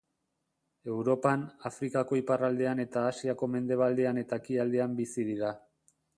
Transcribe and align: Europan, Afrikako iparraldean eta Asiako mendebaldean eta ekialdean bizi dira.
Europan, 0.93 1.43
Afrikako 1.71 2.19
iparraldean 2.21 2.81
eta 2.85 3.05
Asiako 3.11 3.51
mendebaldean 3.57 4.23
eta 4.25 4.43
ekialdean 4.43 4.99
bizi 5.03 5.29
dira. 5.31 5.55